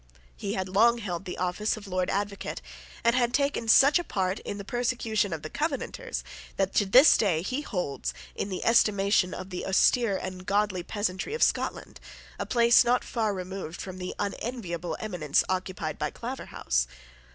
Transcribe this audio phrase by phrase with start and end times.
[0.35, 2.59] He had long held the office of Lord Advocate,
[3.03, 6.23] and had taken such a part in the persecution of the Covenanters
[6.57, 11.35] that to this day he holds, in the estimation of the austere and godly peasantry
[11.35, 11.99] of Scotland,
[12.39, 16.87] a place not far removed from the unenviable eminence occupied by Claverhouse.